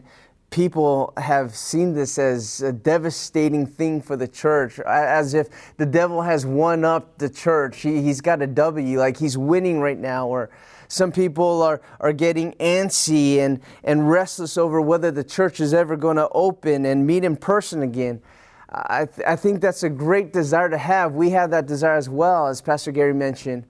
[0.57, 6.23] people have seen this as a devastating thing for the church, as if the devil
[6.23, 7.81] has won up the church.
[7.81, 10.49] He, he's got a W, like he's winning right now, or
[10.87, 15.95] some people are, are getting antsy and, and restless over whether the church is ever
[15.95, 18.19] going to open and meet in person again.
[18.67, 21.13] I, th- I think that's a great desire to have.
[21.13, 23.67] We have that desire as well, as Pastor Gary mentioned.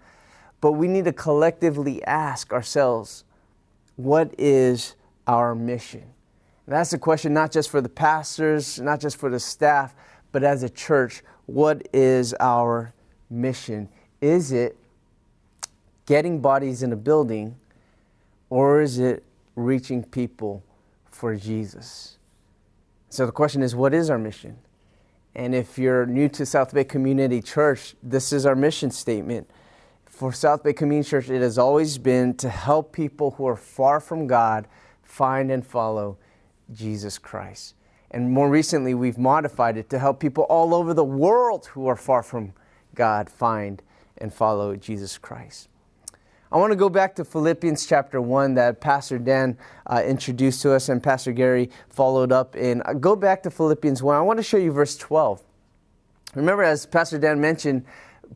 [0.61, 3.25] But we need to collectively ask ourselves,
[3.97, 4.95] what is
[5.27, 6.13] our mission?
[6.67, 9.95] That's a question not just for the pastors, not just for the staff,
[10.33, 12.93] but as a church, what is our
[13.29, 13.87] mission?
[14.19, 14.77] Is it
[16.05, 17.55] getting bodies in a building,
[18.49, 19.23] or is it
[19.55, 20.61] reaching people
[21.05, 22.17] for Jesus?
[23.09, 24.57] So the question is, what is our mission?
[25.35, 29.49] And if you're new to South Bay Community Church, this is our mission statement.
[30.05, 33.99] For South Bay Community Church, it has always been to help people who are far
[33.99, 34.67] from God
[35.03, 36.17] find and follow
[36.73, 37.75] Jesus Christ.
[38.11, 41.95] And more recently, we've modified it to help people all over the world who are
[41.95, 42.53] far from
[42.95, 43.81] God find
[44.17, 45.67] and follow Jesus Christ.
[46.49, 50.73] I want to go back to Philippians chapter 1 that Pastor Dan uh, introduced to
[50.73, 52.81] us and Pastor Gary followed up in.
[52.85, 54.15] Uh, go back to Philippians 1.
[54.15, 55.43] I want to show you verse 12.
[56.35, 57.83] Remember, as Pastor Dan mentioned,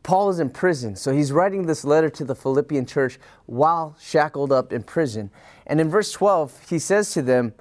[0.03, 0.97] Paul is in prison.
[0.97, 5.29] So he's writing this letter to the Philippian church while shackled up in prison.
[5.65, 7.53] And in verse 12, he says to them,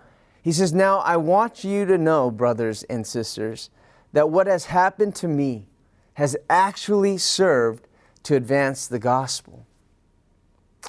[0.43, 3.71] he says, Now I want you to know, brothers and sisters,
[4.13, 5.67] that what has happened to me
[6.15, 7.87] has actually served
[8.25, 9.67] to advance the gospel.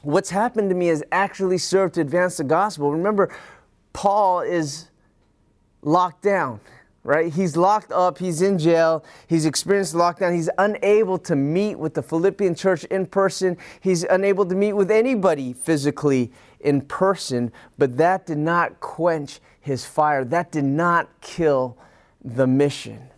[0.04, 2.92] What's happened to me has actually served to advance the gospel.
[2.92, 3.34] Remember,
[3.94, 4.90] Paul is
[5.82, 6.60] locked down,
[7.04, 7.32] right?
[7.32, 12.02] He's locked up, he's in jail, he's experienced lockdown, he's unable to meet with the
[12.02, 16.32] Philippian church in person, he's unable to meet with anybody physically
[16.64, 20.24] in person, but that did not quench his fire.
[20.24, 21.78] That did not kill
[22.24, 23.10] the mission.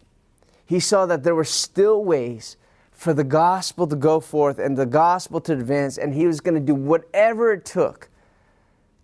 [0.65, 2.57] He saw that there were still ways
[2.91, 6.55] for the gospel to go forth and the gospel to advance, and he was going
[6.55, 8.09] to do whatever it took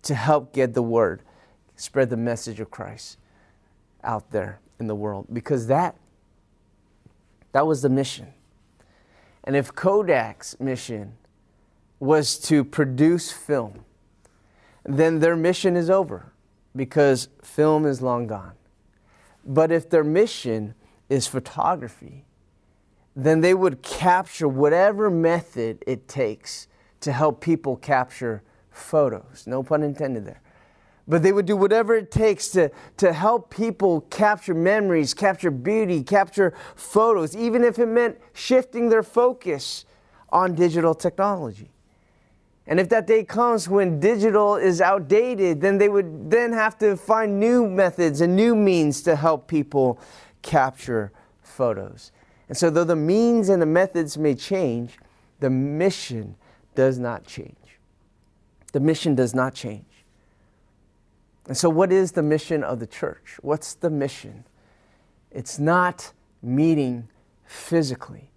[0.02, 1.22] to help get the word,
[1.76, 3.18] spread the message of Christ
[4.02, 5.94] out there in the world because that
[7.52, 8.28] that was the mission.
[9.44, 11.14] And if Kodak's mission
[11.98, 13.84] was to produce film,
[14.96, 16.32] then their mission is over
[16.74, 18.54] because film is long gone.
[19.44, 20.74] But if their mission
[21.08, 22.24] is photography,
[23.16, 26.68] then they would capture whatever method it takes
[27.00, 29.44] to help people capture photos.
[29.46, 30.40] No pun intended there.
[31.08, 36.04] But they would do whatever it takes to, to help people capture memories, capture beauty,
[36.04, 39.84] capture photos, even if it meant shifting their focus
[40.28, 41.70] on digital technology.
[42.70, 46.96] And if that day comes when digital is outdated, then they would then have to
[46.96, 50.00] find new methods and new means to help people
[50.42, 51.10] capture
[51.42, 52.12] photos.
[52.48, 54.98] And so, though the means and the methods may change,
[55.40, 56.36] the mission
[56.76, 57.56] does not change.
[58.72, 59.84] The mission does not change.
[61.48, 63.36] And so, what is the mission of the church?
[63.42, 64.44] What's the mission?
[65.32, 67.08] It's not meeting
[67.44, 68.30] physically,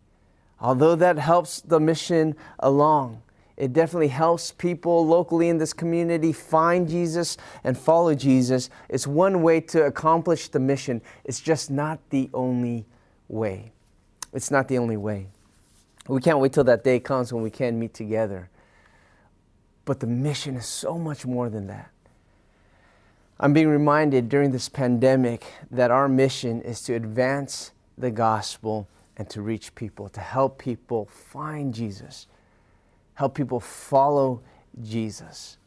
[0.60, 3.22] although that helps the mission along.
[3.56, 8.70] It definitely helps people locally in this community find Jesus and follow Jesus.
[8.90, 11.02] It's one way to accomplish the mission.
[11.24, 12.86] It's just not the only
[13.28, 13.72] way.
[14.34, 15.28] It's not the only way.
[16.08, 18.50] We can't wait till that day comes when we can meet together.
[19.86, 21.92] But the mission is so much more than that.
[23.40, 28.88] I'm being reminded during this pandemic that our mission is to advance the gospel
[29.18, 32.28] and to reach people, to help people find Jesus
[33.16, 34.42] help people follow
[34.84, 35.58] Jesus.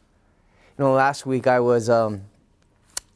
[0.79, 2.23] You know, last week I was um,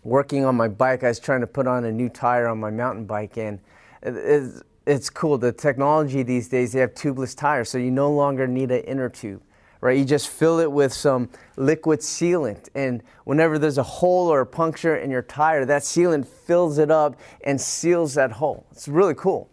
[0.03, 1.05] working on my bike.
[1.05, 3.59] I was trying to put on a new tire on my mountain bike, and
[4.03, 5.37] it's, it's cool.
[5.39, 9.09] The technology these days, they have tubeless tires, so you no longer need an inner
[9.09, 9.43] tube.
[9.83, 14.43] Right, you just fill it with some liquid sealant, and whenever there's a hole or
[14.43, 18.67] a puncture in your tire, that sealant fills it up and seals that hole.
[18.73, 19.49] It's really cool.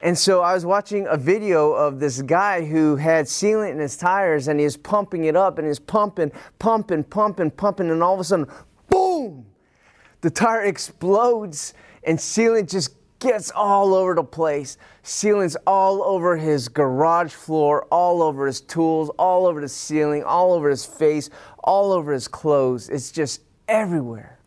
[0.00, 3.96] And so I was watching a video of this guy who had sealant in his
[3.96, 8.14] tires and he was pumping it up and he's pumping, pumping, pumping, pumping, and all
[8.14, 8.46] of a sudden,
[8.88, 9.44] boom!
[10.20, 14.78] The tire explodes and sealant just gets all over the place.
[15.02, 20.52] Sealant's all over his garage floor, all over his tools, all over the ceiling, all
[20.52, 21.30] over his face,
[21.64, 22.88] all over his clothes.
[22.88, 24.38] It's just everywhere.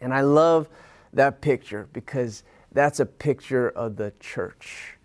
[0.00, 0.68] And I love
[1.12, 2.42] that picture because
[2.74, 4.96] that's a picture of the church.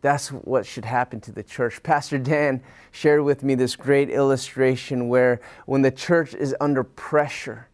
[0.00, 1.82] That's what should happen to the church.
[1.82, 7.68] Pastor Dan shared with me this great illustration where when the church is under pressure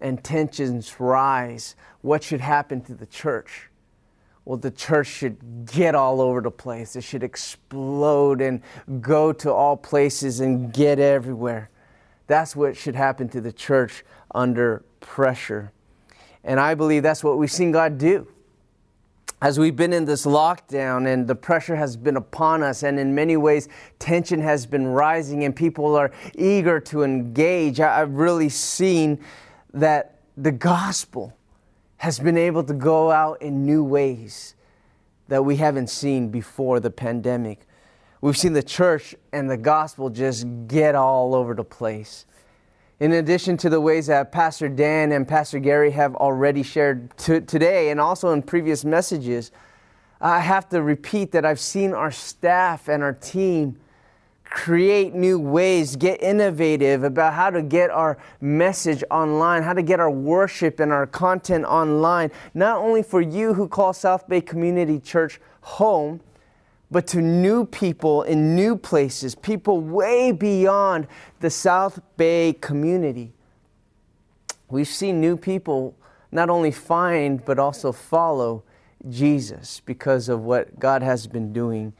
[0.00, 3.68] and tensions rise, what should happen to the church?
[4.44, 6.96] Well, the church should get all over the place.
[6.96, 8.62] It should explode and
[9.00, 11.70] go to all places and get everywhere.
[12.26, 14.04] That's what should happen to the church
[14.34, 15.72] under pressure.
[16.42, 18.26] And I believe that's what we've seen God do
[19.42, 23.14] as we've been in this lockdown and the pressure has been upon us, and in
[23.14, 23.68] many ways,
[23.98, 29.18] tension has been rising, and people are eager to engage, I've really seen
[29.72, 31.36] that the gospel
[31.96, 34.54] has been able to go out in new ways
[35.28, 37.66] that we haven't seen before the pandemic.
[38.20, 42.26] We've seen the church and the gospel just get all over the place.
[43.00, 47.88] In addition to the ways that Pastor Dan and Pastor Gary have already shared today
[47.88, 49.50] and also in previous messages,
[50.20, 53.78] I have to repeat that I've seen our staff and our team
[54.44, 59.98] create new ways, get innovative about how to get our message online, how to get
[59.98, 65.00] our worship and our content online, not only for you who call South Bay Community
[65.00, 66.20] Church home,
[66.90, 71.06] but to new people in new places, people way beyond
[71.40, 73.32] the South Bay community.
[74.68, 75.96] We've seen new people
[76.32, 78.62] not only find, but also follow
[79.08, 81.92] Jesus because of what God has been doing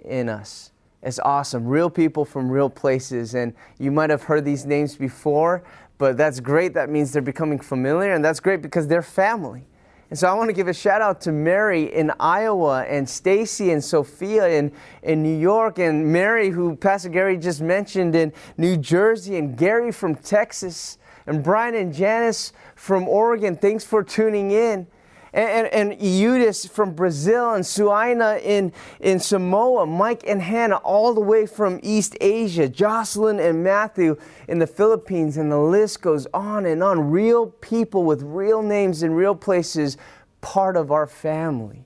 [0.00, 0.70] in us.
[1.02, 1.66] It's awesome.
[1.66, 3.34] Real people from real places.
[3.34, 5.62] And you might have heard these names before,
[5.98, 6.72] but that's great.
[6.74, 9.66] That means they're becoming familiar, and that's great because they're family.
[10.14, 13.72] And so I want to give a shout out to Mary in Iowa and Stacy
[13.72, 14.70] and Sophia in,
[15.02, 19.90] in New York and Mary, who Pastor Gary just mentioned in New Jersey, and Gary
[19.90, 23.56] from Texas, and Brian and Janice from Oregon.
[23.56, 24.86] Thanks for tuning in
[25.34, 31.20] and, and, Eudice from Brazil, and Suaina in, in Samoa, Mike and Hannah all the
[31.20, 34.16] way from East Asia, Jocelyn and Matthew
[34.46, 37.10] in the Philippines, and the list goes on and on.
[37.10, 39.96] Real people with real names in real places,
[40.40, 41.84] part of our family.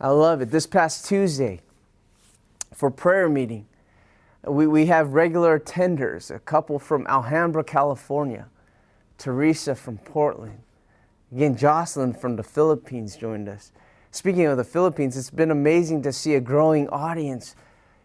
[0.00, 0.50] I love it.
[0.50, 1.60] This past Tuesday,
[2.72, 3.66] for prayer meeting,
[4.44, 8.48] we, we have regular attenders, a couple from Alhambra, California,
[9.16, 10.58] Teresa from Portland,
[11.34, 13.72] Again, Jocelyn from the Philippines joined us.
[14.12, 17.56] Speaking of the Philippines, it's been amazing to see a growing audience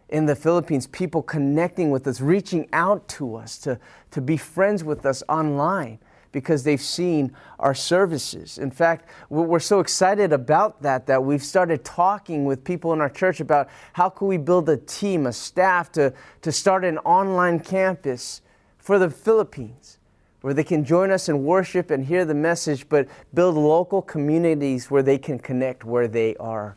[0.09, 4.83] in the Philippines, people connecting with us, reaching out to us to, to be friends
[4.83, 5.99] with us online
[6.31, 8.57] because they've seen our services.
[8.57, 13.11] In fact, we're so excited about that that we've started talking with people in our
[13.11, 16.11] church about how can we build a team, a staff to,
[16.41, 18.41] to start an online campus
[18.79, 19.98] for the Philippines
[20.41, 24.89] where they can join us in worship and hear the message, but build local communities
[24.89, 26.75] where they can connect where they are.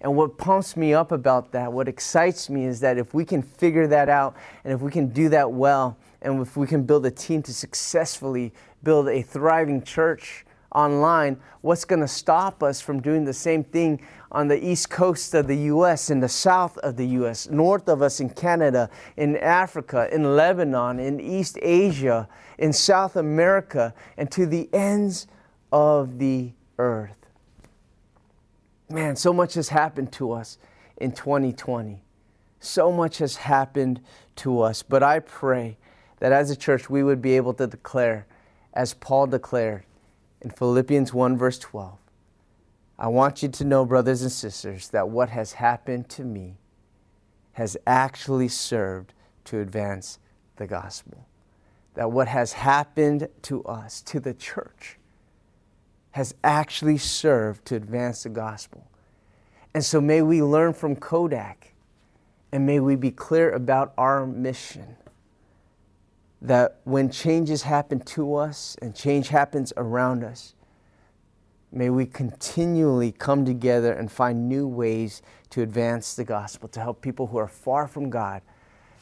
[0.00, 3.42] And what pumps me up about that, what excites me, is that if we can
[3.42, 7.06] figure that out and if we can do that well, and if we can build
[7.06, 8.52] a team to successfully
[8.82, 14.00] build a thriving church online, what's going to stop us from doing the same thing
[14.30, 18.02] on the east coast of the US, in the south of the US, north of
[18.02, 22.28] us in Canada, in Africa, in Lebanon, in East Asia,
[22.58, 25.26] in South America, and to the ends
[25.72, 27.26] of the earth?
[28.90, 30.58] Man, so much has happened to us
[30.96, 32.02] in 2020.
[32.60, 34.00] So much has happened
[34.36, 34.82] to us.
[34.82, 35.78] But I pray
[36.18, 38.26] that as a church we would be able to declare,
[38.74, 39.84] as Paul declared,
[40.40, 41.98] in Philippians 1, verse 12.
[42.98, 46.58] I want you to know, brothers and sisters, that what has happened to me
[47.52, 50.18] has actually served to advance
[50.56, 51.27] the gospel.
[51.98, 54.98] That what has happened to us, to the church,
[56.12, 58.86] has actually served to advance the gospel.
[59.74, 61.74] And so may we learn from Kodak
[62.52, 64.96] and may we be clear about our mission
[66.40, 70.54] that when changes happen to us and change happens around us,
[71.72, 75.20] may we continually come together and find new ways
[75.50, 78.40] to advance the gospel, to help people who are far from God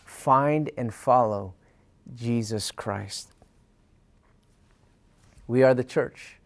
[0.06, 1.52] find and follow
[2.14, 3.32] Jesus Christ.
[5.46, 6.36] We are the church,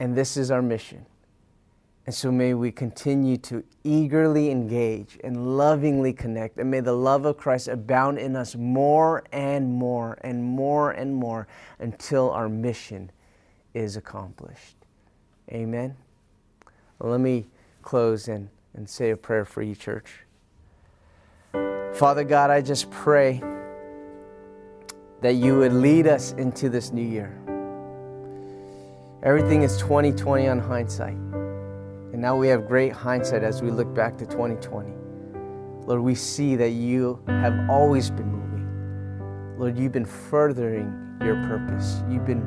[0.00, 1.06] and this is our mission.
[2.04, 6.58] And so may we continue to eagerly engage and lovingly connect.
[6.58, 11.14] And may the love of Christ abound in us more and more and more and
[11.14, 11.46] more
[11.78, 13.12] until our mission
[13.72, 14.76] is accomplished.
[15.50, 15.96] Amen.
[16.98, 17.46] Well, let me
[17.82, 20.24] close and, and say a prayer for you, church.
[21.94, 23.40] Father God, I just pray
[25.22, 27.38] that you would lead us into this new year.
[29.22, 31.14] Everything is 2020 on hindsight.
[31.14, 34.90] And now we have great hindsight as we look back to 2020.
[35.86, 39.58] Lord, we see that you have always been moving.
[39.58, 42.02] Lord, you've been furthering your purpose.
[42.10, 42.42] You've been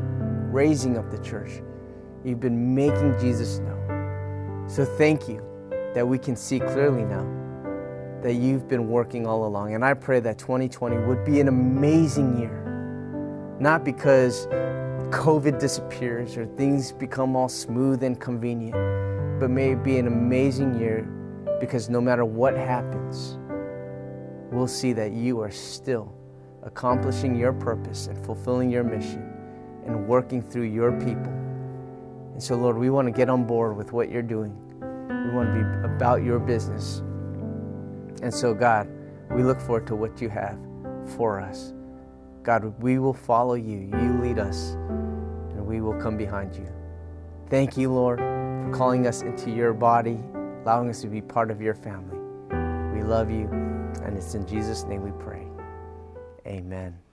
[0.51, 1.61] raising up the church.
[2.25, 4.65] You've been making Jesus known.
[4.67, 5.41] So thank you
[5.93, 7.25] that we can see clearly now
[8.21, 9.75] that you've been working all along.
[9.75, 12.64] And I pray that 2020 would be an amazing year.
[13.59, 14.47] Not because
[15.11, 18.75] COVID disappears or things become all smooth and convenient
[19.39, 21.01] but may it be an amazing year
[21.59, 23.37] because no matter what happens,
[24.51, 26.13] we'll see that you are still
[26.63, 29.33] accomplishing your purpose and fulfilling your mission
[29.85, 31.33] and working through your people.
[32.33, 34.55] And so, Lord, we want to get on board with what you're doing.
[34.79, 36.99] We want to be about your business.
[38.21, 38.89] And so, God,
[39.31, 40.59] we look forward to what you have
[41.17, 41.73] for us.
[42.45, 43.89] God, we will follow you.
[43.91, 46.67] You lead us, and we will come behind you.
[47.49, 50.19] Thank you, Lord, for calling us into your body,
[50.61, 52.19] allowing us to be part of your family.
[52.95, 53.47] We love you,
[54.03, 55.47] and it's in Jesus' name we pray.
[56.45, 57.04] Amen.